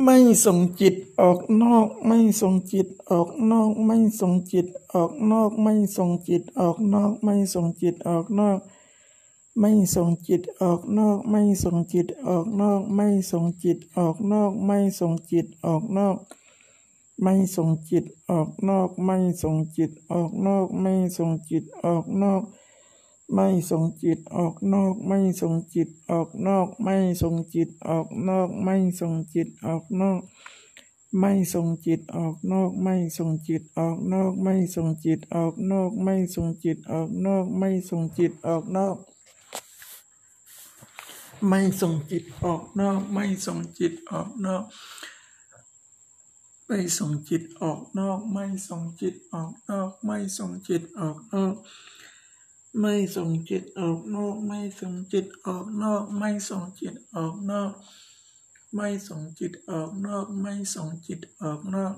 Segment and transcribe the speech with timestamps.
[0.00, 8.58] ไม่ส่งจิตออกนอก ไม่ส่งจิตออกนอก ไม่ส่งจิตออกนอก ไม่ส่งจิตออกนอก ไม่ส่งจิตออกนอก
[9.58, 16.18] ไม่ส่งจิตออกนอก ไม่ส่งจิตออกนอก ไม่ส่งจิตออกนอก ไม่ส่งจิตออกนอก
[17.22, 22.42] ไม่ส่งจิตออกนอก ไม่ส่งจิตออกนอก ไม่ส่งจิตออกนอก
[23.34, 30.22] ไม่ส่งจิตออกนอก ไม่ส่งจิตออกนอก ไม่ส่งจิตออกนอก ไม่ส่งจิตออกนอก
[31.18, 39.00] ไม่ส่งจิตออกนอก ไม่ส่งจิตออกนอก ไม่ส่งจิตออกนอก ไม่ส่งจิตออกนอก ไม่ส่งจิตออกนอก
[41.48, 44.62] ไม่ส่งจิตออกนอก ไม่ส่งจิตออกนอก
[46.66, 51.54] ไม่ส่งจิตออกนอก ไม่ส่งจิตออกนอก ไม่ส่งจิตออกนอก
[52.80, 57.72] ไม่ส่งจิตออกนอก ไม่ส่งจิตออกนอก ไม่ส่งจิตออกนอก
[58.74, 61.94] ไม่ส่งจิตออกนอก ไม่ส่งจิตออกนอก